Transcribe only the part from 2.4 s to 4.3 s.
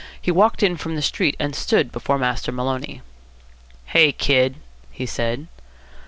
Maloney. "Hey,